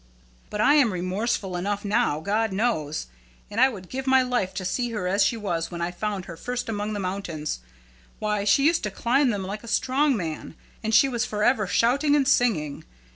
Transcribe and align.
But 0.49 0.61
I 0.61 0.73
am 0.73 0.91
remorseful 0.93 1.55
enough 1.55 1.85
now, 1.85 2.21
God 2.21 2.51
knows. 2.51 3.05
And 3.51 3.61
I 3.61 3.69
would 3.69 3.87
give 3.87 4.07
my 4.07 4.23
life 4.23 4.51
to 4.55 4.65
see 4.65 4.89
her 4.93 5.07
as 5.07 5.23
she 5.23 5.37
was 5.37 5.69
when 5.69 5.79
I 5.79 5.91
found 5.91 6.25
her 6.25 6.35
first 6.35 6.67
among 6.67 6.93
the 6.93 6.99
mountains. 6.99 7.59
Why, 8.17 8.43
she 8.43 8.65
used 8.65 8.81
to 8.81 8.89
climb 8.89 9.29
them 9.29 9.43
like 9.43 9.63
a 9.63 9.67
strong 9.67 10.17
man, 10.17 10.55
and 10.81 10.95
she 10.95 11.07
was 11.07 11.23
forever 11.23 11.67
shouting 11.67 12.15
and 12.15 12.27
singing. 12.27 12.83